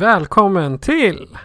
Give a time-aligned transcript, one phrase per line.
[0.00, 1.38] Välkommen till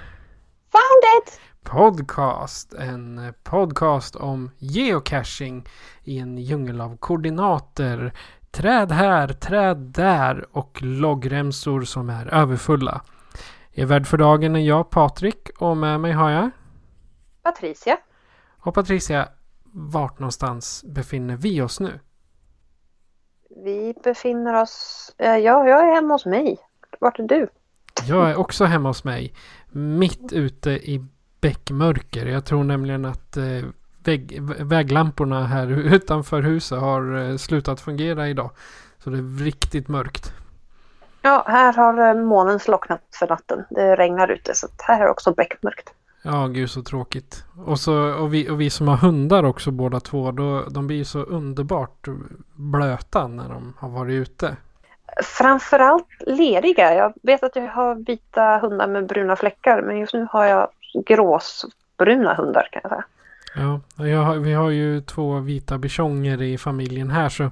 [0.71, 1.39] Found it!
[1.63, 2.73] Podcast.
[2.73, 5.65] En podcast om geocaching
[6.03, 8.13] i en djungel av koordinater.
[8.51, 13.01] Träd här, träd där och loggremsor som är överfulla.
[13.71, 16.49] Jag är värd för dagen är jag Patrik och med mig har jag
[17.43, 17.97] Patricia.
[18.59, 19.29] och Patricia.
[19.73, 21.99] Vart någonstans befinner vi oss nu?
[23.63, 25.11] Vi befinner oss...
[25.17, 26.57] eh, Ja, jag är hemma hos mig.
[26.99, 27.47] Vart är du?
[28.05, 29.33] Jag är också hemma hos mig.
[29.71, 31.05] Mitt ute i
[31.41, 32.25] bäckmörker.
[32.25, 33.63] Jag tror nämligen att eh,
[34.03, 38.51] vägg, väglamporna här utanför huset har eh, slutat fungera idag.
[39.03, 40.33] Så det är riktigt mörkt.
[41.21, 43.63] Ja, här har eh, månen slocknat för natten.
[43.69, 45.93] Det regnar ute så här är också beckmörkt.
[46.21, 47.43] Ja, gud så tråkigt.
[47.65, 50.31] Och, så, och, vi, och vi som har hundar också båda två.
[50.31, 52.07] Då, de blir ju så underbart
[52.53, 54.55] blöta när de har varit ute.
[55.23, 56.93] Framförallt leriga.
[56.93, 60.69] Jag vet att jag har vita hundar med bruna fläckar men just nu har jag
[61.05, 63.03] gråsbruna hundar kan jag säga.
[63.55, 63.79] Ja,
[64.23, 67.49] har, vi har ju två vita bichonger i familjen här så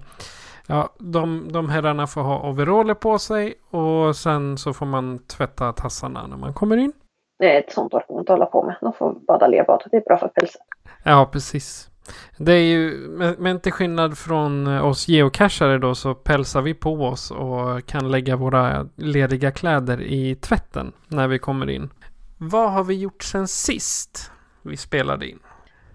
[0.67, 5.73] Ja, de, de herrarna får ha overaller på sig och sen så får man tvätta
[5.73, 6.94] tassarna när man kommer in.
[7.39, 8.75] Det är ett sånt orkar man inte hålla på med.
[8.81, 9.84] De får bada lerbad.
[9.91, 10.62] Det är bra för pälsen.
[11.03, 11.89] Ja, precis.
[12.38, 13.07] Det är ju,
[13.39, 18.35] men, till skillnad från oss geocachare då så pälsar vi på oss och kan lägga
[18.35, 21.89] våra lediga kläder i tvätten när vi kommer in.
[22.38, 25.39] Vad har vi gjort sen sist vi spelade in?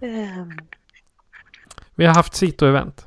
[0.00, 0.53] Ehm,
[1.94, 3.06] Vi har haft Sito-event.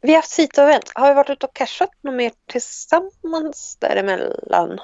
[0.00, 0.92] Vi har haft Sito-event.
[0.94, 4.78] Har vi varit ute och cashat något mer tillsammans däremellan?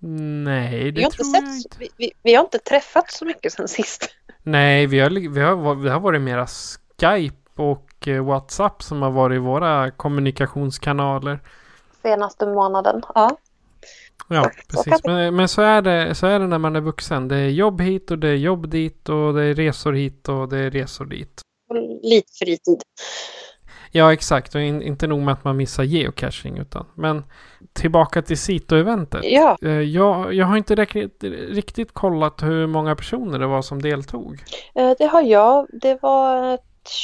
[0.00, 1.76] Nej, Vi det har, inte tror jag inte.
[1.78, 4.10] vi, vi, vi har inte träffat så mycket sen sist.
[4.42, 6.46] Nej, vi har, vi har, vi har varit mera
[7.00, 11.40] Skype och eh, WhatsApp som har varit våra kommunikationskanaler.
[12.02, 13.02] Senaste månaden.
[13.14, 13.38] Ja.
[14.28, 15.04] Ja, precis.
[15.04, 17.28] Men, men så, är det, så är det när man är vuxen.
[17.28, 20.48] Det är jobb hit och det är jobb dit och det är resor hit och
[20.48, 21.40] det är resor dit.
[21.70, 22.82] Och lite fritid.
[23.90, 24.54] Ja, exakt.
[24.54, 26.86] Och in, inte nog med att man missar geocaching utan.
[26.94, 27.24] Men
[27.72, 29.20] tillbaka till Sito-eventet.
[29.24, 33.82] Ja, Eh, Jag, jag har inte riktigt, riktigt kollat hur många personer det var som
[33.82, 34.44] deltog.
[34.74, 35.66] eh, det har jag.
[35.72, 36.60] Det var ett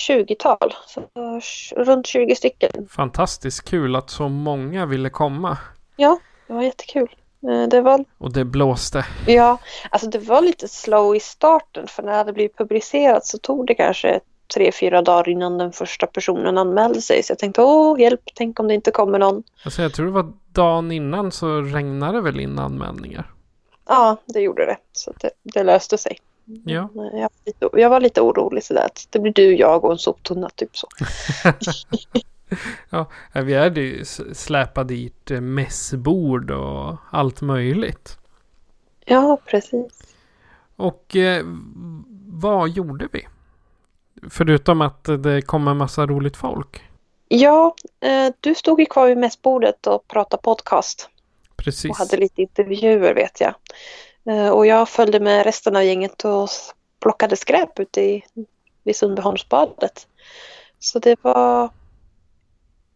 [0.09, 0.75] 20-tal.
[0.87, 1.00] Så
[1.41, 2.71] sh- runt 20 stycken.
[2.91, 5.59] Fantastiskt kul att så många ville komma.
[5.97, 7.09] Ja, det var jättekul.
[7.50, 9.06] Eh, Det var, Och det blåste.
[9.27, 9.59] ja,
[9.91, 13.75] alltså det var lite slow i starten för när det blivit publicerat så tog det
[13.75, 14.21] kanske
[14.54, 17.22] tre, fyra dagar innan den första personen anmälde sig.
[17.22, 19.42] Så jag tänkte, åh hjälp, tänk om det inte kommer någon.
[19.65, 23.31] Alltså jag tror det var dagen innan så regnade det väl in anmälningar.
[23.88, 24.76] Ja, det gjorde det.
[24.93, 26.19] Så det, det löste sig.
[26.64, 26.88] Ja.
[26.94, 29.98] Jag, var lite, jag var lite orolig sådär att det blir du, jag och en
[29.98, 30.88] soptunna typ så.
[32.91, 38.19] Ja, vi hade ju släpat dit eh, mässbord och allt möjligt.
[39.04, 40.16] Ja, precis.
[40.76, 41.47] Och eh,
[42.26, 43.26] vad gjorde vi?
[44.31, 46.83] Förutom att det kom en massa roligt folk.
[47.29, 51.09] Ja, eh, du stod ju kvar vid mässbordet och pratade podcast
[51.57, 51.91] Precis.
[51.91, 53.55] och hade lite intervjuer vet jag.
[54.29, 56.49] Eh, och jag följde med resten av gänget och
[57.00, 58.25] plockade skräp ute i,
[58.82, 60.06] vid Sundbyholmsbadet.
[60.79, 61.70] Så det var...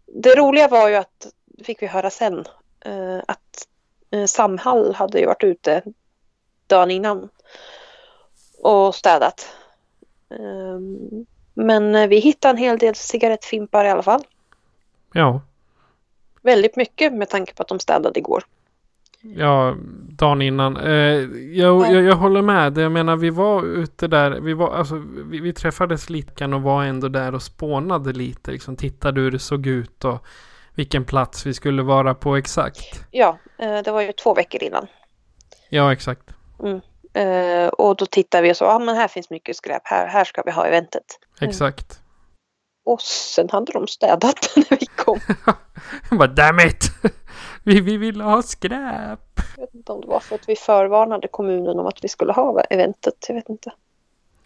[0.06, 1.26] Det roliga var ju att,
[1.64, 2.44] fick vi höra sen,
[2.84, 3.68] eh, att
[4.26, 5.82] Samhall hade ju varit ute
[6.66, 7.28] dagen innan
[8.62, 9.48] och städat.
[10.30, 14.22] Ehm, Men eh, vi hittade en hel del cigarettfimpar i alla fall.
[15.12, 15.40] Ja.
[16.42, 18.42] Väldigt mycket med tanke på att de städade igår.
[19.20, 19.76] Ja,
[20.08, 20.76] dagen innan.
[20.76, 20.92] Eh,
[21.58, 22.78] jag, jag, jag håller med.
[22.78, 24.30] Jag menar, vi var ute där.
[24.30, 28.50] Vi, var, alltså, vi, vi träffades lite och var ändå där och spånade lite.
[28.50, 30.26] Liksom, tittade hur det såg ut och
[30.74, 33.04] vilken plats vi skulle vara på exakt.
[33.10, 34.86] Ja, eh, det var ju två veckor innan.
[35.70, 36.22] Ja, exakt.
[37.12, 40.06] Eh, och då tittar vi och så, ja ah, men här finns mycket skräp, här,
[40.06, 41.04] här ska vi ha eventet.
[41.40, 42.00] Exakt.
[42.84, 45.20] Och sen hade de städat när vi kom.
[46.10, 46.84] Jag bara damn it!
[47.64, 49.40] Vi, vi ville ha skräp!
[49.56, 52.32] Jag vet inte om det var för att vi förvarnade kommunen om att vi skulle
[52.32, 53.72] ha eventet, jag vet inte.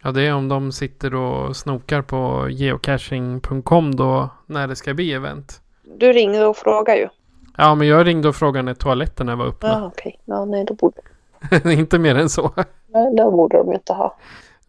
[0.02, 5.12] Ja, det är om de sitter och snokar på geocaching.com då när det ska bli
[5.12, 5.60] event.
[5.82, 7.08] Du ringde och frågade ju.
[7.56, 9.68] Ja, men jag ringde och frågade när toaletterna var öppna.
[9.68, 10.20] Ja, okej.
[10.24, 11.00] Ja, nej, då borde,
[11.64, 12.52] inte mer än så.
[12.86, 14.16] nej, då borde de inte ha.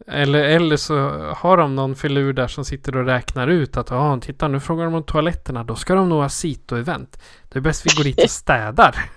[0.06, 0.94] Eller, eller så
[1.36, 4.84] har de någon filur där som sitter och räknar ut att ja, titta nu frågar
[4.84, 5.64] de om toaletterna.
[5.64, 7.20] Då ska de nog ha sito-event.
[7.48, 9.10] Det är bäst vi går dit och städar.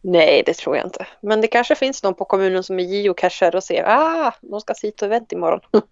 [0.00, 1.06] Nej, det tror jag inte.
[1.20, 4.74] Men det kanske finns någon på kommunen som är geocacher och ser ah, de ska
[4.82, 5.60] hit och event imorgon.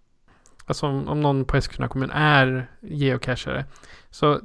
[0.66, 3.64] Alltså om, om någon på Eskilstuna kommun är geocachare.
[4.10, 4.40] Så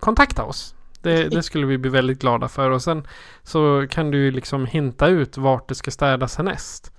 [0.00, 0.74] kontakta oss.
[1.04, 2.70] Det, det skulle vi bli väldigt glada för.
[2.70, 3.06] Och sen
[3.42, 6.92] så kan du ju liksom hinta ut vart det ska städas härnäst.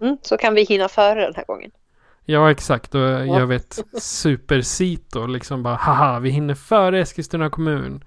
[0.00, 1.70] Mm, så kan vi hinna före den här gången.
[2.24, 2.90] Ja, exakt.
[2.90, 5.26] Då gör vi ett supersito.
[5.26, 8.04] Liksom bara, haha, vi hinner före Eskilstuna kommun.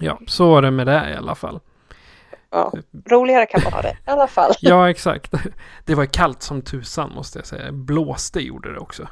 [0.00, 1.60] Ja, så är det med det i alla fall.
[2.50, 2.72] Ja,
[3.10, 4.52] roligare kan man ha det i alla fall.
[4.60, 5.34] Ja, exakt.
[5.84, 7.72] Det var kallt som tusan måste jag säga.
[7.72, 9.08] Blåste gjorde det också.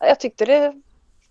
[0.00, 0.72] Jag tyckte det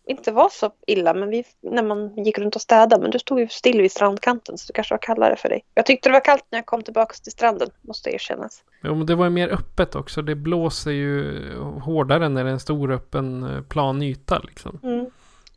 [0.07, 3.01] inte var så illa men vi, när man gick runt och städade.
[3.01, 5.65] Men du stod ju still vid strandkanten så det kanske var kallare för dig.
[5.73, 8.63] Jag tyckte det var kallt när jag kom tillbaka till stranden, måste erkännas.
[8.83, 10.21] Jo, men det var ju mer öppet också.
[10.21, 14.79] Det blåser ju hårdare när det är en stor öppen eh, plan yta liksom.
[14.83, 15.05] Mm.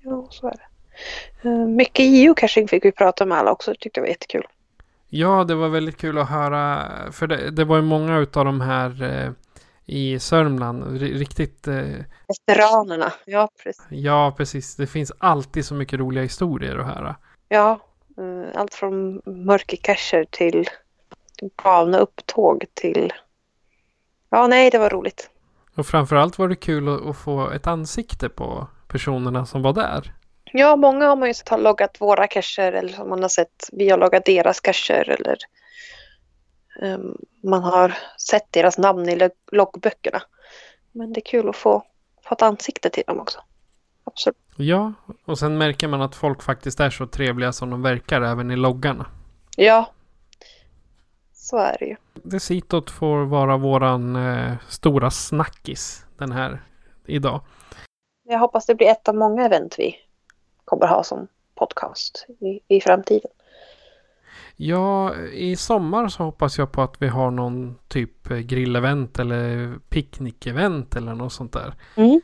[0.03, 1.49] Jo, så är det.
[1.49, 3.71] Eh, Mycket geocaching fick vi prata med alla också.
[3.71, 4.47] Det tyckte jag var jättekul.
[5.09, 6.91] Ja, det var väldigt kul att höra.
[7.13, 9.31] För det, det var ju många utav de här eh,
[9.87, 10.85] i Sörmland.
[11.01, 11.85] ri- Riktigt, eh,
[12.47, 13.85] Veteranerna, ja precis.
[13.91, 14.77] ja precis.
[14.77, 17.17] Det finns alltid så mycket roliga historier att höra.
[17.49, 17.81] Ja,
[18.19, 20.69] eh, allt från mörkercacher till
[21.63, 23.13] galna upptåg till...
[24.31, 25.31] Ja, nej, det var roligt.
[25.77, 30.13] Och framförallt var det kul att, att få ett ansikte på personerna som var där.
[30.53, 33.69] Ja, många har man ju sett har loggat våra cacher eller som man har sett
[33.73, 35.37] vi har loggat deras cacher eller
[37.43, 40.23] man har sett deras namn i log- loggböckerna.
[40.93, 41.83] Men det är kul att få,
[42.23, 43.41] få ett ansikte till dem också.
[44.05, 44.37] Absolut.
[44.57, 44.93] Ja,
[45.25, 48.57] och sen märker man att folk faktiskt är så trevliga som de verkar även i
[48.57, 49.07] loggarna.
[49.57, 49.91] Ja,
[51.33, 51.97] så är det ju.
[52.15, 56.63] Det sitot får vara våran eh, stora snackis den här
[57.07, 57.41] idag.
[58.29, 59.97] Jag hoppas det blir ett av många event vi
[60.65, 63.31] kommer ha som podcast i, i framtiden.
[64.57, 69.73] Ja, i sommar så hoppas jag på att vi har någon typ eh, grillevent eller
[69.89, 71.75] picknickevent eller något sånt där.
[71.97, 72.21] Mm.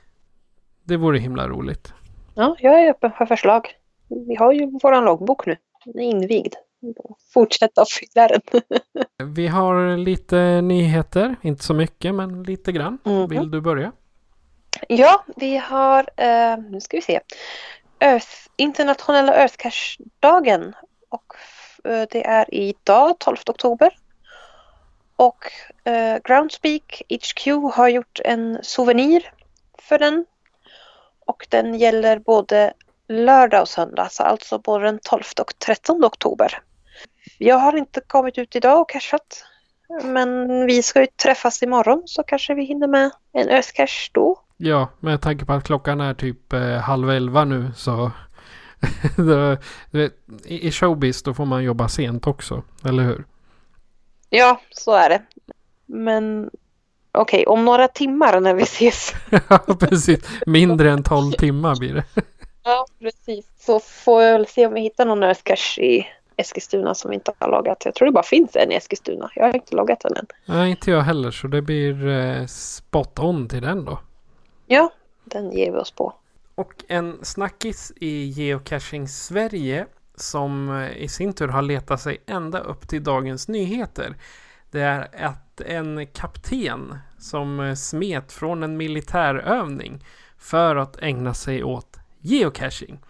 [0.85, 1.95] Det vore himla roligt.
[2.35, 3.69] Ja, jag är öppen för förslag.
[4.29, 5.57] Vi har ju våran loggbok nu.
[5.85, 6.55] Den är invigd.
[7.35, 8.41] Fortsätta att fylla den.
[9.35, 12.99] Vi har lite nyheter, inte så mycket men lite grann.
[13.05, 13.29] Mhm.
[13.29, 13.93] Vill du börja?
[14.89, 17.21] Ja, vi har, eh, nu ska vi se,
[18.01, 20.75] Earth, internationella Earthcache-dagen.
[21.09, 21.33] Och
[21.85, 23.91] Eh, det är idag, 12 oktober.
[25.17, 25.53] Och
[25.85, 29.33] eh, Groundspeak HQ har gjort en souvenir
[29.79, 30.25] för den.
[31.27, 32.73] Och den gäller både
[33.09, 36.63] lördag och söndag, så alltså både den 12 och 13 oktober.
[37.39, 39.45] Jag har inte kommit ut idag och cashat.
[40.05, 44.41] Men vi ska ju träffas imorgon så kanske vi hinner med en Earthcache då.
[44.57, 48.11] Ja, med tanke på att klockan är typ eh, halv elva nu så
[50.45, 53.25] i, showbiz då får man jobba sent också, eller hur?
[54.31, 55.23] Ja, så är det.
[55.87, 56.51] Men
[57.13, 59.15] okej, om några timmar när vi ses.
[59.49, 60.21] Ja, precis.
[60.47, 62.05] Mindre än 12 timmar blir det.
[62.65, 63.47] Ja, precis.
[63.59, 67.33] Så får jag väl se om vi hittar någon Earthcache i Eskilstuna som vi inte
[67.39, 67.85] har loggat.
[67.85, 69.31] Jag tror det bara finns en i Eskilstuna.
[69.35, 70.27] Jag har inte loggat den än.
[70.47, 73.99] Nej, inte jag heller, så det blir eh, spot on till den då.
[74.67, 74.93] Ja,
[75.25, 76.15] den ger vi oss på.
[76.55, 82.59] Och en snackis i Geocaching Sverige som eh, i sin tur har letat sig ända
[82.59, 84.17] upp till Dagens Nyheter.
[84.71, 90.05] Det är att en kapten som eh, smet från en militärövning
[90.39, 93.01] för att ägna sig åt geocaching.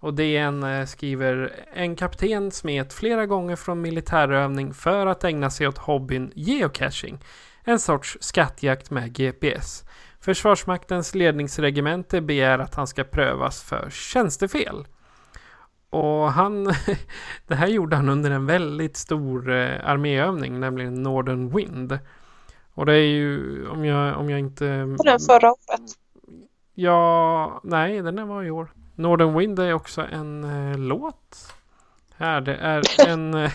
[0.00, 5.68] Och DN eh, skriver en kapten smet flera gånger från militärövning för att ägna sig
[5.68, 7.18] åt hobbyn geocaching.
[7.64, 9.84] En sorts skattjakt med GPS.
[10.24, 14.86] Försvarsmaktens ledningsregemente begär att han ska prövas för tjänstefel.
[15.90, 16.64] Och han,
[17.46, 21.98] det här gjorde han under en väldigt stor eh, arméövning, nämligen Northern Wind.
[22.74, 24.66] Och det är ju, om jag, om jag inte...
[25.04, 25.92] Den förra året.
[26.74, 28.68] Ja, nej, den var i år.
[28.94, 31.54] Northern Wind är också en eh, låt.
[32.16, 33.34] Här, det är en...
[33.34, 33.52] eh,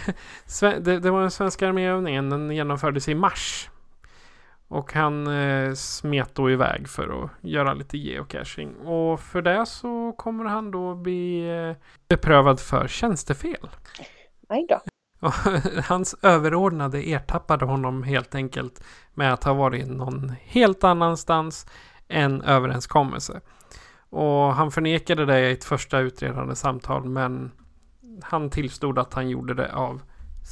[0.79, 2.29] det, det var en svenska arméövningen.
[2.29, 3.69] Den genomfördes i mars.
[4.69, 8.75] Och han eh, smet då iväg för att göra lite geocaching.
[8.75, 11.75] Och för det så kommer han då bli eh,
[12.07, 13.69] beprövad för tjänstefel.
[14.49, 14.81] Nej då.
[15.27, 15.33] Och
[15.83, 18.83] hans överordnade ertappade honom helt enkelt
[19.13, 21.65] med att ha varit någon helt annanstans
[22.07, 23.41] än överenskommelse.
[24.09, 27.51] Och han förnekade det i ett första utredande samtal men
[28.23, 30.01] han tillstod att han gjorde det av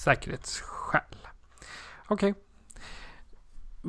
[0.03, 1.01] säkerhetsskäl.
[2.07, 2.33] Okej.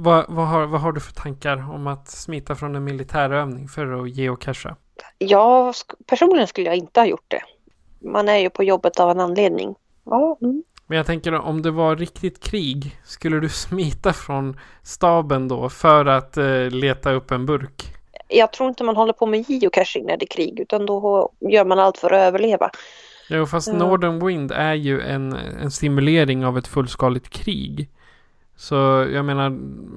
[0.00, 4.02] Vad, vad, har, vad har du för tankar om att smita från en militärövning för
[4.02, 4.76] att geocacha?
[5.18, 7.40] Jag, sk- personligen skulle jag inte ha gjort det.
[8.00, 9.74] Man är ju på jobbet av en anledning.
[10.04, 10.62] Ja, mm.
[10.86, 16.06] Men jag tänker om det var riktigt krig, skulle du smita från staben då för
[16.06, 17.94] att eh, leta upp en burk?
[18.28, 21.64] Jag tror inte man håller på med geocaching när det är krig utan då gör
[21.64, 22.70] man allt för att överleva.
[23.30, 23.74] Jo, fast Ja.
[23.74, 27.88] Northern Wind är ju en, en simulering av ett fullskaligt krig.
[28.58, 28.74] Så
[29.12, 29.50] jag menar,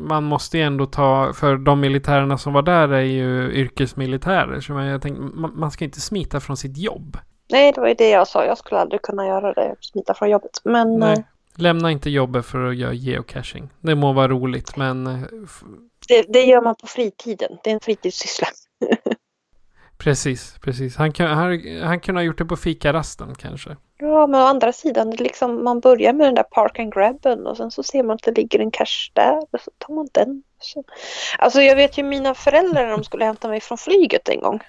[0.08, 4.60] man måste ju ändå ta, för de militärerna som var där är ju yrkesmilitärer.
[4.60, 7.18] Så jag tänker, man, man ska inte smita från sitt jobb.
[7.52, 8.46] Nej, det var ju det jag sa.
[8.46, 9.76] Jag skulle aldrig kunna göra det.
[9.80, 10.62] Smita från jobbet.
[10.64, 11.14] Men Nej.
[11.14, 11.24] eh,
[11.56, 13.70] Lämna inte jobbet för att göra geocaching.
[13.80, 15.20] Det må vara roligt, men eh,
[16.08, 17.58] det, det gör man på fritiden.
[17.64, 18.48] Det är en fritidssyssla.
[20.04, 20.96] precis, precis.
[20.96, 23.76] Han, kan, han, han kunde ha gjort det på fikarasten kanske.
[23.98, 27.58] Ja, men å andra sidan, liksom, man börjar med den där park and grabben och
[27.58, 30.44] sen så ser man att det ligger en cash där och så tar man den.
[30.60, 30.84] Så.
[31.38, 34.60] Alltså jag vet ju mina föräldrar när de skulle hämta mig från flyget en gång.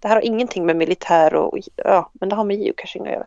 [0.00, 3.26] Det här har ingenting med militär och, ja, men det har med geocaching att göra.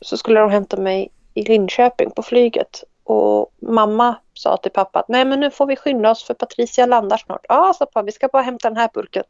[0.00, 5.08] Så skulle de hämta mig i Linköping på flyget och mamma sa till pappa att
[5.08, 7.46] nej men nu får vi skynda oss för Patricia landar snart.
[7.48, 9.24] Ja, sa pappa, vi ska bara hämta den här burken.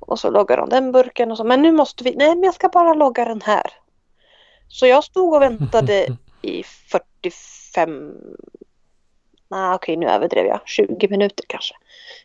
[0.00, 2.54] Och så loggar de den burken och så, men nu måste vi, nej men jag
[2.54, 3.66] ska bara logga den här.
[4.68, 6.06] Så jag stod och väntade
[6.42, 8.12] i 45,
[9.50, 11.74] nej okej nu överdrev jag, 20 minuter kanske.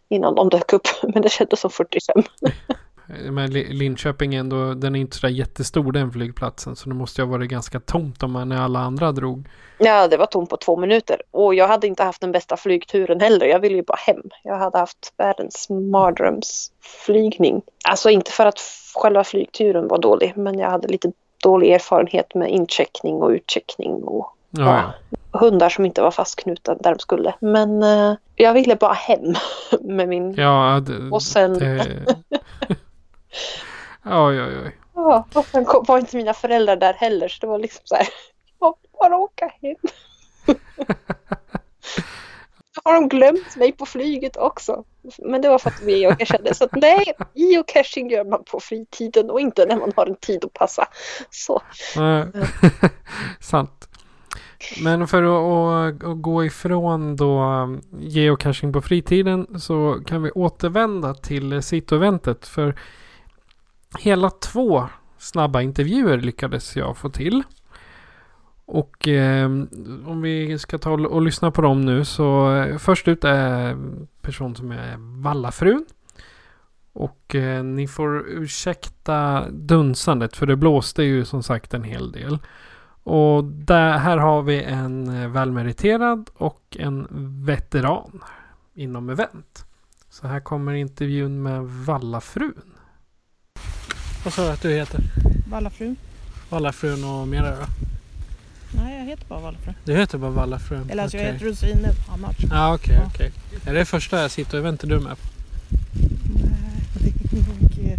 [0.10, 2.24] Innan de dök upp, men det kändes som 45.
[3.32, 6.76] Men Li- Linköping är ändå, den är inte sådär jättestor den flygplatsen.
[6.76, 9.48] Så det måste ju ha varit ganska tomt om man när alla andra drog.
[9.78, 11.22] Ja, det var tomt på två minuter.
[11.32, 13.46] Och jag hade inte haft den bästa flygturen heller.
[13.46, 14.22] Jag ville ju bara hem.
[14.44, 17.62] Jag hade haft världens mardrömsflygning.
[17.90, 18.60] Alltså inte för att
[18.96, 21.12] själva flygturen var dålig, men jag hade lite
[21.44, 24.94] dålig erfarenhet med incheckning och utcheckning och Ja,
[25.32, 25.40] ja.
[25.40, 27.34] hundar som inte var fastknutna där de skulle.
[27.40, 29.34] Men eh, jag ville bara hem
[29.82, 30.34] med min...
[30.34, 32.06] Ja, det, Och sen- det...
[34.06, 34.78] Oj, oj, oj.
[34.96, 38.08] Ja, och sen var inte mina föräldrar där heller så det var liksom så här.
[38.60, 39.76] Jag vill bara åka hem.
[42.76, 44.84] Då har de glömt mig på flyget också.
[45.18, 46.56] Men det var för att vi geocachade.
[46.56, 50.46] Så att nej, geocaching gör man på fritiden och inte när man har en tid
[50.46, 50.88] att passa.
[51.30, 51.62] Så.
[53.40, 53.90] Sant.
[54.84, 60.32] Men för att, att, att gå ifrån då um, geocaching på fritiden så kan vi
[60.32, 62.48] återvända till Sito-eventet.
[62.48, 62.76] För
[64.00, 64.88] hela två
[65.18, 67.44] snabba intervjuer lyckades jag få till.
[68.66, 69.46] Och eh,
[70.06, 73.78] om vi ska ta och, lyssna på dem nu så eh, först ut är
[74.22, 75.86] person som är Vallafrun.
[76.94, 82.40] Och eh, ni får ursäkta dunsandet för det blåste ju som sagt en hel del.
[83.04, 87.08] Och där, här har vi en eh, välmeriterad och en
[87.46, 88.24] veteran
[88.74, 89.66] inom event.
[90.10, 92.75] Så här kommer intervjun med Vallafrun.
[94.26, 95.02] Vad sa du att du heter?
[95.50, 95.96] Vallafrun?
[96.50, 97.66] Vallafrun och mera då?
[98.72, 99.74] Nej, jag heter bara Vallafrun.
[99.84, 100.90] Du heter bara Vallafrun?
[100.90, 101.34] Eller alltså jag Okej.
[101.34, 102.36] heter Rosine Hammars.
[102.50, 103.10] Ja okej Ja.
[103.14, 103.32] okej.
[103.66, 105.28] Är det första jag sitter och eventet du är med på?
[106.34, 106.84] Nej,
[107.32, 107.92] det är nog...
[107.92, 107.98] eh,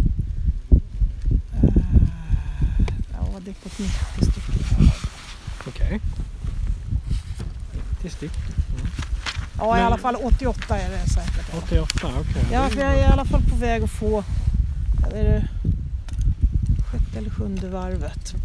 [3.13, 4.89] ja, det är på ett 90 stycken.
[5.67, 5.99] Okej.
[8.03, 8.31] 90 styck.
[9.57, 11.53] Ja, Men- i alla fall 88 är det säkert.
[11.63, 12.43] 88 okej.
[12.51, 14.23] Ja, för jag är i alla fall på väg att få...
[15.13, 15.47] Är det
[17.17, 18.35] sjätte eller sjunde varvet?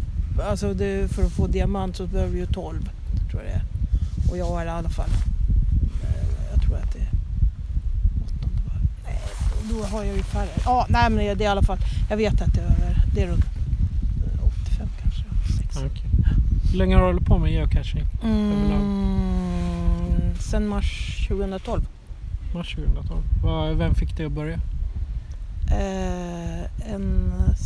[0.49, 2.89] Alltså det, för att få diamant så behöver vi ju 12,
[3.31, 3.61] tror jag det är.
[4.31, 5.09] Och jag är i alla fall...
[6.03, 6.09] eh,
[6.53, 7.09] Jag tror att det är
[8.23, 8.81] åttonde varv.
[9.05, 9.19] Nej,
[9.69, 10.49] då har jag ju färre.
[10.65, 11.77] Ja, nej men det är i alla fall...
[12.09, 12.97] Jag vet att det är över...
[13.15, 15.23] Det är runt eh, 85 kanske.
[15.57, 15.79] 60.
[15.85, 16.09] Okej.
[16.71, 18.03] Hur länge har du hållit på med geocaching?
[18.23, 18.71] Mm,
[20.39, 21.81] sen mars 2012.
[22.53, 23.21] Mars 2012.
[23.43, 24.59] Vad- Vem fick dig att börja?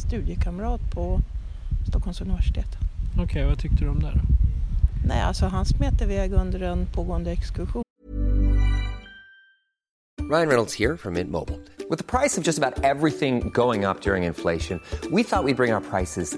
[0.08, 1.20] Studiekamrat på
[1.88, 2.78] Stockholms universitet.
[3.20, 4.22] Okej, vad tyckte du om det då?
[5.06, 7.84] Nej, alltså han smet iväg under en pågående exkursion.
[10.30, 11.60] Ryan Reynolds here from Mint Mobile.
[11.90, 14.80] With the price of just about everything going up during inflation,
[15.12, 16.38] we thought we'd bring our prices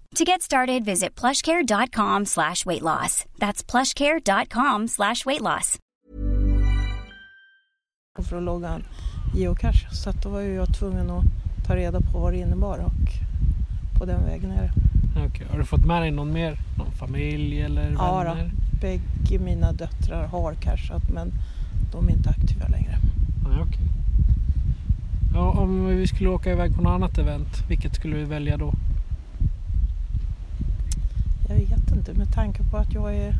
[0.15, 3.25] To get started, visit plushcare.com slash weight loss.
[3.39, 5.77] That's plushcare.com slash weight loss.
[8.29, 8.83] för att logga en
[9.35, 9.89] geocache.
[9.91, 11.23] Så att då var ju jag tvungen att
[11.67, 13.09] ta reda på vad det innebar och
[13.99, 14.71] på den vägen är det.
[15.27, 16.57] Okej, Har du fått med dig någon mer?
[16.77, 18.29] Någon familj eller Ja, då.
[18.33, 18.51] vänner?
[18.81, 21.31] Bägge mina döttrar har cashat men
[21.91, 22.97] de är inte aktiva längre.
[23.49, 23.87] Nej, okej.
[25.33, 28.73] Ja, om vi skulle åka iväg på något annat event, vilket skulle vi välja då?
[31.51, 33.35] Jag vet inte med tanke på att jag är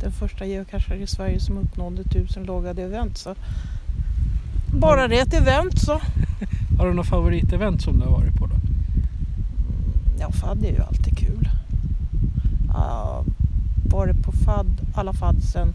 [0.00, 3.18] den första geocachare i Sverige som uppnådde 1000 loggade event.
[3.18, 3.34] Så
[4.80, 5.92] bara det är ett event så.
[6.78, 8.54] Har du något favoritevent som du har varit på då?
[10.20, 11.48] Ja, FAD är ju alltid kul.
[12.68, 13.20] Uh,
[13.84, 15.74] varit på FAD, alla FAD sedan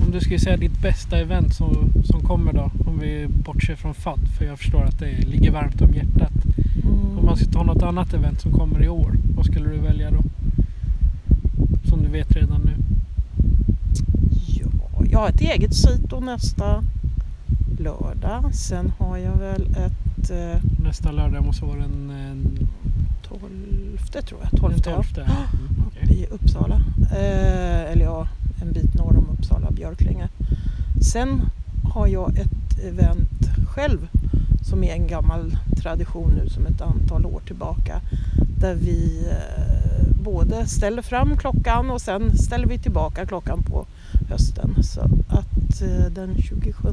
[0.05, 3.95] Om du skulle säga ditt bästa event som, som kommer då, om vi bortser från
[3.95, 6.38] FAD, för jag förstår att det ligger varmt om hjärtat.
[7.29, 10.23] Man ska ta något annat event som kommer i år, vad skulle du välja då?
[11.85, 12.75] Som du vet redan nu.
[14.47, 16.83] Ja, jag har ett eget sito nästa
[17.79, 18.55] lördag.
[18.55, 22.69] Sen har jag väl ett eh, Nästa lördag måste vara den en,
[23.23, 23.41] 12
[24.27, 25.05] tror jag, 12 den 12.
[25.17, 25.29] Mm,
[25.87, 26.17] okej.
[26.17, 26.81] i Uppsala.
[27.11, 28.29] Eh, eller ja,
[28.63, 30.29] en bit norr om Uppsala, Björklinge.
[31.13, 31.41] Sen
[31.95, 34.09] har jag ett event själv
[34.69, 38.01] som är en gammal tradition nu som ett antal år tillbaka.
[38.61, 43.87] Där vi eh, både ställer fram klockan och sen ställer vi tillbaka klockan på
[44.29, 44.83] hösten.
[44.83, 46.89] Så att eh, den 27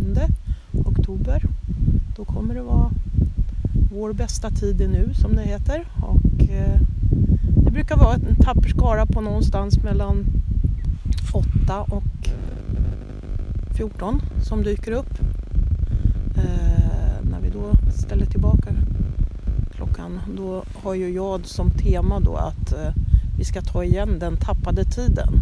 [0.86, 1.44] oktober
[2.16, 2.92] då kommer det vara
[3.92, 5.86] vår bästa tid är nu som det heter.
[6.02, 6.80] Och eh,
[7.64, 10.26] det brukar vara en tapper skara på någonstans mellan
[11.34, 12.30] 8 och
[13.76, 15.14] 14 som dyker upp.
[16.38, 18.70] Eh, när vi då ställer tillbaka
[19.76, 22.94] klockan då har ju jag som tema då att eh,
[23.38, 25.42] vi ska ta igen den tappade tiden.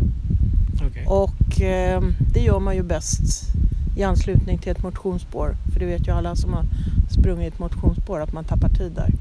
[0.88, 1.06] Okej.
[1.08, 3.54] Och eh, det gör man ju bäst
[3.96, 5.56] i anslutning till ett motionsspår.
[5.74, 6.66] För det vet ju alla som har
[7.10, 9.14] sprungit motionsspår att man tappar tid där.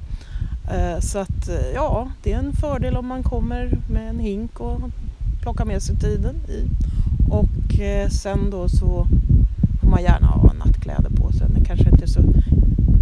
[0.75, 4.61] Eh, så att eh, ja, det är en fördel om man kommer med en hink
[4.61, 4.81] och
[5.43, 6.69] plockar med sig tiden i.
[7.31, 9.07] Och eh, sen då så
[9.81, 11.47] får man gärna ha nattkläder på sig.
[11.55, 12.23] Det kanske inte är så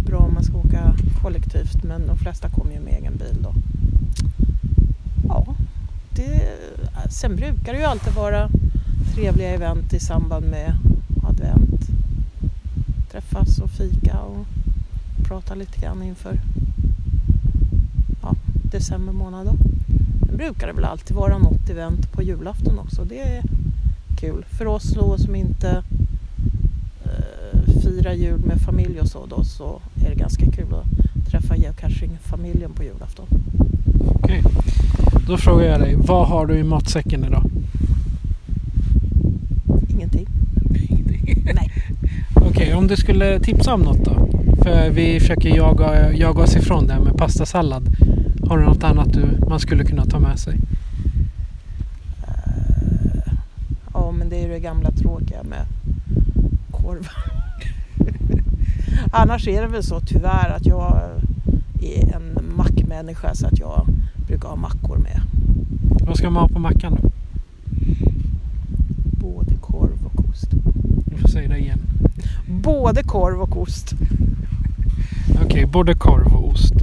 [0.05, 3.53] bra om man ska åka kollektivt men de flesta kommer ju med egen bil då.
[5.27, 5.55] Ja,
[6.15, 6.41] det,
[7.09, 8.49] sen brukar det ju alltid vara
[9.13, 10.73] trevliga event i samband med
[11.23, 11.81] advent.
[13.11, 14.45] Träffas och fika och
[15.23, 16.41] prata lite grann inför
[18.21, 18.35] ja,
[18.71, 19.45] december månad.
[19.45, 19.53] Då.
[20.27, 23.03] Sen brukar det väl alltid vara något event på julafton också.
[23.03, 23.43] Det är
[24.19, 24.45] kul.
[24.49, 25.83] För oss då som inte
[27.03, 31.00] eh, firar jul med familj och så då så är det ganska kul att
[31.31, 33.27] träffa geocaching-familjen på julafton.
[34.07, 34.43] Okej.
[35.27, 37.43] Då frågar jag dig, vad har du i matsäcken idag?
[39.89, 40.27] Ingenting.
[41.55, 41.71] Nej.
[42.35, 44.29] Okej, om du skulle tipsa om något då?
[44.63, 47.83] För vi försöker jaga, jaga oss ifrån det här med pastasallad.
[48.47, 50.57] Har du något annat du, man skulle kunna ta med sig?
[53.93, 55.65] Ja, men det är ju det gamla tråkiga med
[56.71, 57.07] korv.
[59.11, 61.11] Annars är det väl så tyvärr att jag
[61.81, 63.85] är en mackmänniska så att jag
[64.27, 65.21] brukar ha mackor med.
[66.05, 67.09] Vad ska man ha på mackan då?
[69.19, 70.51] Både korv och ost.
[71.05, 71.79] Du får säga det igen.
[72.47, 73.93] Både korv och ost.
[75.45, 76.73] Okej, både korv och ost.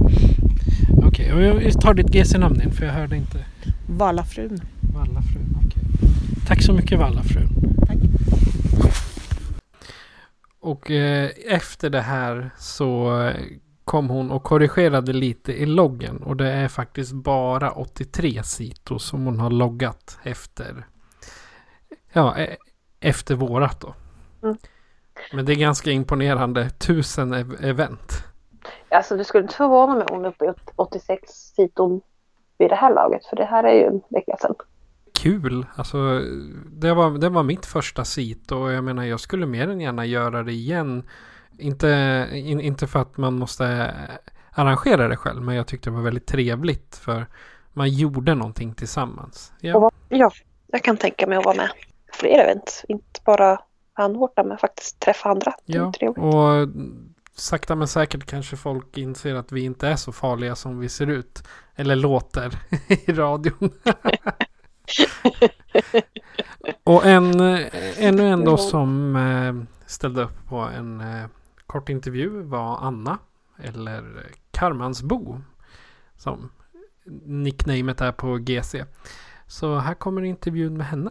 [1.03, 3.45] Okej, och jag tar ditt GC-namn in för jag hörde inte.
[3.87, 4.59] Vallafrun.
[4.79, 5.83] Vallafrun, okej.
[6.47, 7.49] Tack så mycket Vallafrun.
[7.87, 7.97] Tack.
[10.61, 13.35] Och eh, efter det här så eh,
[13.89, 16.23] kom hon och korrigerade lite i loggen.
[16.23, 20.85] Och det är faktiskt bara 83 Sito som hon har loggat efter.
[22.13, 22.57] Ja, e-
[22.99, 23.93] efter vårat då.
[24.43, 24.57] Mm.
[25.33, 26.69] Men det är ganska imponerande.
[26.69, 28.23] Tusen ev- event.
[28.89, 32.01] Alltså det skulle inte förvåna mig om hon är uppe i 86 siton
[32.57, 33.25] vid det här laget.
[33.25, 34.55] För det här är ju en vecka sedan.
[35.13, 35.65] Kul.
[35.75, 36.21] Alltså,
[36.71, 40.05] det var, det var mitt första sit och jag menar jag skulle mer än gärna
[40.05, 41.03] göra det igen.
[41.59, 43.93] Inte, in, inte för att man måste
[44.51, 47.25] arrangera det själv men jag tyckte det var väldigt trevligt för
[47.73, 49.53] man gjorde någonting tillsammans.
[49.59, 50.31] Ja, Ja,
[50.67, 51.69] jag kan tänka mig att vara med
[52.11, 52.83] på fler event.
[52.87, 53.61] Inte bara
[53.93, 55.53] anordna men faktiskt träffa andra.
[55.65, 55.91] Ja.
[56.17, 56.69] och
[57.35, 61.07] sakta men säkert kanske folk inser att vi inte är så farliga som vi ser
[61.07, 61.43] ut.
[61.75, 62.51] Eller låter
[62.87, 63.71] i radion.
[66.83, 67.67] Och en, eh,
[67.97, 69.53] ännu en då som eh,
[69.85, 71.25] ställde upp på en eh,
[71.69, 73.17] kort intervju var Anna.
[73.63, 74.03] Eller
[74.51, 75.41] Karmansbo.
[76.17, 76.49] Som
[77.25, 78.83] nicknamet är på GC.
[79.47, 81.09] Så här kommer intervjun med henne.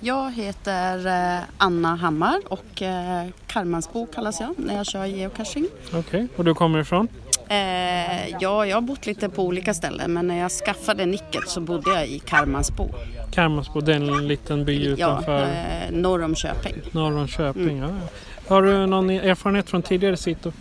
[0.00, 5.66] Jag heter eh, Anna Hammar och eh, Karmansbo kallas jag när jag kör geocaching.
[5.94, 7.08] Okej, och du kommer ifrån?
[7.48, 11.60] Eh, ja, jag har bott lite på olika ställen men när jag skaffade nicket så
[11.60, 12.88] bodde jag i Karmansbo.
[13.30, 16.74] Karmansbo, det är en liten by Ja, utanför eh, norr om Köping.
[16.92, 17.78] norr om Köping.
[17.78, 17.90] Mm.
[17.90, 18.08] Ja.
[18.50, 20.52] Har du någon erfarenhet från tidigare Sito?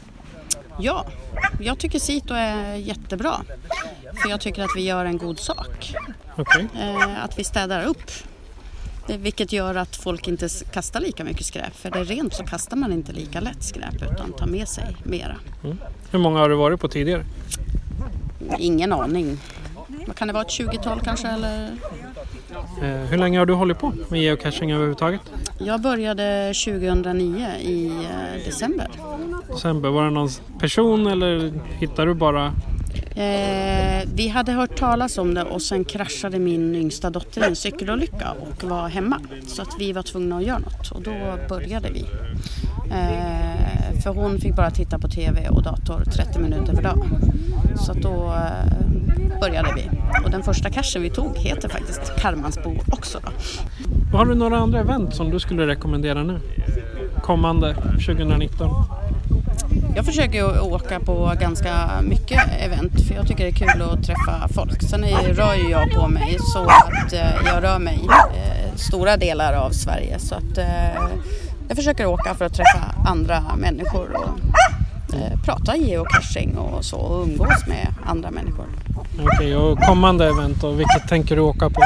[0.79, 1.05] Ja,
[1.61, 3.35] jag tycker Sito är jättebra.
[4.21, 5.95] För jag tycker att vi gör en god sak.
[6.35, 6.67] Okej.
[6.79, 8.11] Eh, att vi städar upp.
[9.07, 11.75] Vilket gör att folk inte kastar lika mycket skräp.
[11.75, 14.97] För det är rent så kastar man inte lika lätt skräp utan tar med sig
[15.03, 15.35] mera.
[16.11, 17.25] Hur många har du varit på tidigare?
[18.57, 19.37] Ingen aning.
[20.07, 21.27] Vad kan det vara, ett 20-tal kanske?
[21.27, 21.69] Eller?
[22.81, 25.21] Eh, hur länge har du hållit på med geocaching överhuvudtaget?
[25.61, 28.87] Jag började 2009 i eh, december.
[29.47, 32.45] December, var det någon person eller hittade du bara?
[33.15, 37.55] Eh, vi hade hört talas om det och sen kraschade min yngsta dotter i en
[37.55, 39.21] cykelolycka och var hemma.
[39.47, 42.05] Så att vi var tvungna att göra något och då började vi.
[42.91, 47.09] Eh, för hon fick bara titta på TV och dator 30 minuter per dag.
[47.85, 48.88] Så att då eh,
[49.39, 49.89] började vi.
[50.23, 53.19] Och den första cachen vi tog heter faktiskt Karmansbo också.
[53.23, 53.31] Då.
[54.17, 56.39] Har du några andra event som du skulle rekommendera nu?
[57.23, 58.85] Kommande 2019?
[59.95, 64.47] Jag försöker åka på ganska mycket event för jag tycker det är kul att träffa
[64.53, 64.81] folk.
[64.81, 67.99] Sen är, rör ju jag på mig så att eh, jag rör mig
[68.35, 70.19] eh, stora delar av Sverige.
[70.19, 70.65] Så att eh,
[71.67, 74.39] jag försöker åka för att träffa andra människor och
[75.13, 78.65] eh, prata geocaching och så och umgås med andra människor.
[79.19, 80.71] Okej, och kommande event då?
[80.71, 81.81] Vilket tänker du åka på?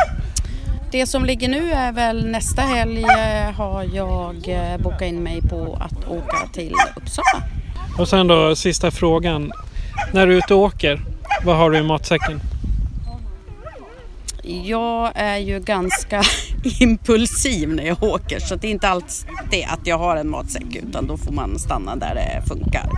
[0.91, 5.41] Det som ligger nu är väl nästa helg eh, har jag eh, bokat in mig
[5.41, 7.43] på att åka till Uppsala.
[7.97, 9.51] Och sen då sista frågan.
[10.12, 11.01] När du är ute och åker,
[11.45, 12.39] vad har du i matsäcken?
[14.43, 16.23] Jag är ju ganska
[16.80, 21.08] impulsiv när jag åker så det är inte alltid att jag har en matsäck utan
[21.08, 22.89] då får man stanna där det funkar.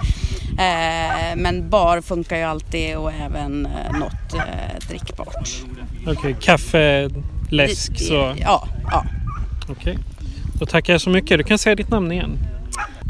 [0.60, 5.49] Eh, men bar funkar ju alltid och även eh, något eh, drickbart.
[6.08, 7.10] Okej, kaffe,
[7.49, 8.34] läsk Det- så.
[8.39, 9.06] Ja, ja.
[9.69, 9.97] Okej.
[10.60, 11.38] Då tackar jag så mycket.
[11.38, 12.38] Du kan säga ditt namn igen.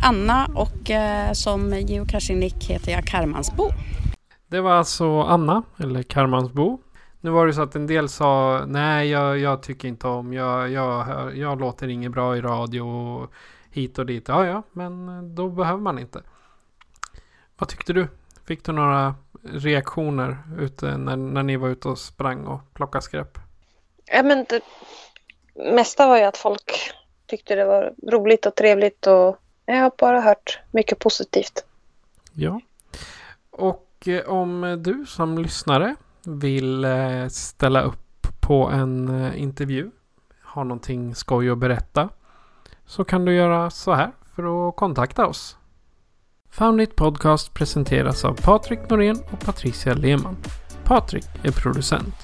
[0.03, 3.69] Anna och eh, som geocaching-nick heter jag Karmansbo.
[4.51, 6.79] Det var alltså Anna, eller Karmansbo.
[7.25, 10.71] Nu var det så att en del sa nej, jag, jag tycker inte om, jag,
[10.71, 13.31] jag, jag låter inget bra i radio och
[13.71, 14.27] hit och dit.
[14.27, 16.21] Ja, ja, men då behöver man inte.
[17.57, 18.07] Vad tyckte du?
[18.47, 23.37] Fick du några reaktioner ute när, när ni var ute och sprang och plockade skräp?
[24.05, 24.61] Ja, men det
[25.73, 26.91] mesta var ju att folk
[27.25, 31.65] tyckte det var roligt och trevligt och jag har bara hört mycket positivt.
[32.33, 32.61] Ja.
[33.49, 35.95] Och eh, om du som lyssnare
[36.27, 39.91] vill eh, ställa upp på en eh, intervju,
[40.41, 42.09] har någonting skoj att berätta,
[42.85, 45.57] så kan du göra så här för att kontakta oss.
[46.49, 50.37] Foundit Podcast presenteras av Patrik Norén och Patricia Lehmann.
[50.83, 52.15] Patrik är producent.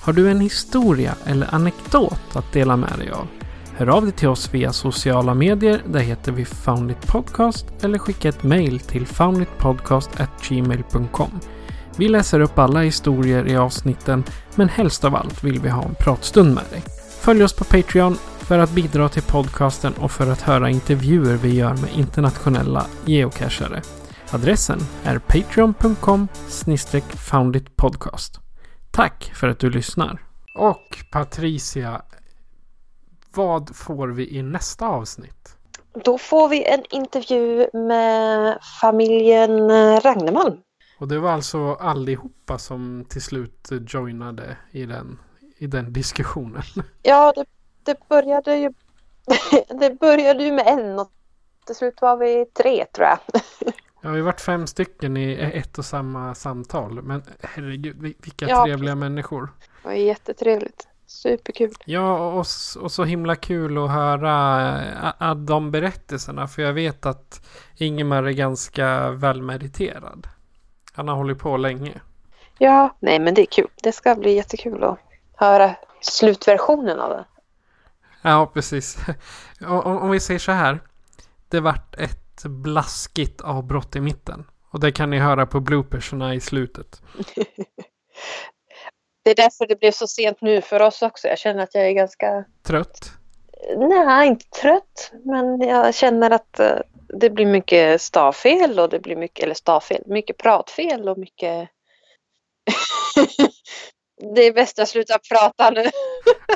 [0.00, 3.26] Har du en historia eller anekdot att dela med dig av?
[3.76, 5.82] Hör av dig till oss via sociala medier.
[5.86, 11.40] Där heter vi Foundit Podcast eller skicka ett mail till founditpodcast@gmail.com.
[11.96, 14.24] Vi läser upp alla historier i avsnitten
[14.54, 16.82] men helst av allt vill vi ha en pratstund med dig.
[17.20, 21.54] Följ oss på Patreon för att bidra till podcasten och för att höra intervjuer vi
[21.54, 23.82] gör med internationella geocachare.
[24.30, 26.28] Adressen är patreon.com
[27.16, 28.40] founditpodcast.
[28.90, 30.22] Tack för att du lyssnar.
[30.58, 32.02] Och Patricia,
[33.34, 35.56] vad får vi i nästa avsnitt?
[36.04, 40.56] Då får vi en intervju med familjen Ragnemalm.
[41.02, 45.18] Och det var alltså allihopa som till slut joinade i den,
[45.58, 46.62] i den diskussionen.
[47.02, 47.44] Ja, det,
[47.82, 48.72] det började ju
[49.80, 51.12] det började ju med en och
[51.66, 53.18] till slut var vi tre tror jag.
[54.02, 57.02] Ja, vi har varit fem stycken i ett och samma samtal.
[57.02, 59.52] Men herregud, vilka Ja, trevliga människor.
[59.82, 60.88] Det var jättetrevligt.
[61.06, 61.74] Superkul.
[61.84, 62.46] Ja, och,
[62.82, 66.48] och så himla kul att höra äh, de berättelserna.
[66.48, 70.26] För jag vet att Ingemar är ganska välmeriterad.
[70.92, 72.00] Han har hållit på länge.
[72.58, 73.68] Ja, nej men det är kul.
[73.82, 74.98] Det ska bli jättekul att
[75.36, 77.24] höra slutversionen av det.
[78.22, 78.96] Ja, precis.
[79.60, 80.80] Om, om vi säger så här.
[81.48, 84.44] Det vart ett blaskigt avbrott i mitten.
[84.70, 87.02] Och det kan ni höra på bloopersarna i slutet.
[89.24, 91.28] Det är därför det blev så sent nu för oss också.
[91.28, 93.12] Jag känner att jag är ganska, Trött?
[93.76, 96.78] Nej inte trött, men jag känner att eh,
[97.18, 101.68] det blir mycket stavfel och det blir mycket, eller stavfel, mycket pratfel och mycket...
[104.34, 105.90] det är bäst jag slutar prata nu.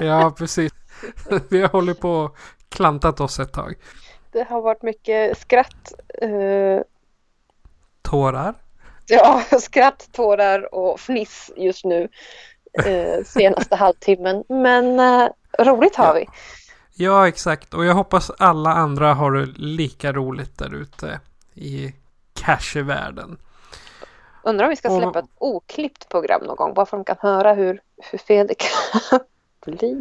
[0.06, 0.72] Ja, precis.
[1.50, 2.36] Vi har hållit på och
[2.68, 3.74] klantat oss ett tag.
[4.32, 5.92] Det har varit mycket skratt.
[6.22, 6.80] eh,
[8.02, 8.54] Tårar?
[9.06, 12.08] Ja, skratt, tårar och fniss just nu.
[12.86, 14.44] Eh, senaste halvtimmen.
[14.48, 16.26] Men eh, roligt har vi.
[16.98, 17.74] Ja, exakt.
[17.74, 21.20] Och jag hoppas alla andra har det lika roligt där ute
[21.54, 21.94] i
[22.34, 23.38] cashevärlden.
[24.42, 26.74] Undrar om vi ska Och- släppa ett oklippt program någon gång.
[26.74, 27.80] Bara för att de kan höra hur,
[28.10, 29.20] hur fel det kan
[29.66, 30.00] bli.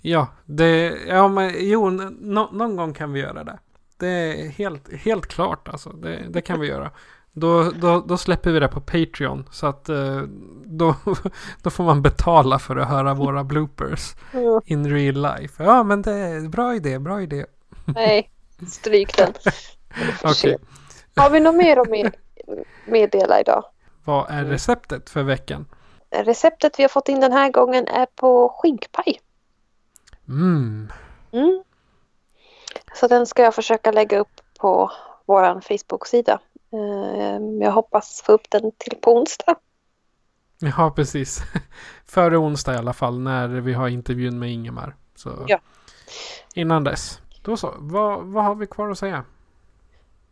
[0.00, 3.58] Ja, det, ja men jo, nå- någon gång kan vi göra det.
[3.96, 5.90] Det är helt, helt klart alltså.
[5.90, 6.90] Det, det kan vi göra.
[7.32, 9.48] Då, då, då släpper vi det på Patreon.
[9.50, 10.22] Så att eh,
[10.64, 10.94] då,
[11.62, 14.14] då får man betala för att höra våra bloopers
[14.64, 15.64] in real life.
[15.64, 17.46] Ja, men det är bra idé, bra idé.
[17.84, 18.30] Nej,
[18.68, 19.32] stryk den.
[20.24, 20.58] Okej,
[21.16, 22.14] Har vi något mer att med,
[22.86, 23.64] meddela idag?
[24.04, 25.66] vad är receptet för veckan?
[26.10, 29.20] Receptet vi har fått in den här gången är på skinkpaj.
[30.28, 30.92] Mm,
[31.32, 31.62] Mm.
[32.94, 34.90] Så den ska jag försöka lägga upp på
[35.26, 36.40] vår Facebook-sida.
[36.72, 39.54] Eh, Jag hoppas få upp den till på onsdag.
[40.60, 41.40] ja precis.
[42.06, 44.96] Före onsdag i alla fall när vi har intervjun med Ingemar.
[45.14, 45.58] Så Ja.
[46.54, 47.20] innan dess.
[47.42, 49.24] Då så, vad, vad har vi kvar att säga?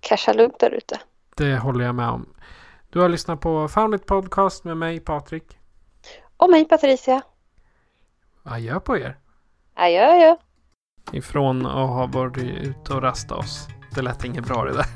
[0.00, 1.00] Casha lugnt där ute.
[1.36, 2.34] Det håller jag med om.
[2.90, 5.58] Du har lyssnat på Found It Podcast med mig Patrik.
[6.36, 7.22] Och mig Patricia.
[8.42, 9.18] Adjö på er.
[9.74, 10.36] Adjö, adjö.
[11.12, 13.68] Ifrån att ha varit ute och rasta oss.
[13.94, 14.86] Det lät inget bra det där.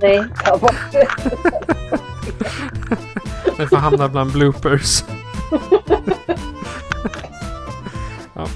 [0.00, 1.08] Nej, ta bort det.
[3.56, 5.04] Det får hamna bland bloopers.
[8.34, 8.46] ja.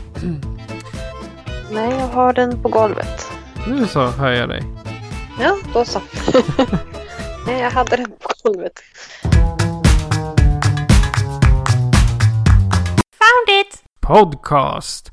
[1.70, 3.30] Nej, jag har den på golvet.
[3.66, 4.62] Nu så hör jag dig.
[5.40, 6.00] Ja, då så.
[7.46, 8.72] Nej, jag hade den på golvet.
[13.18, 13.82] Found it!
[14.00, 15.12] Podcast.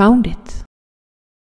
[0.00, 0.49] Found it.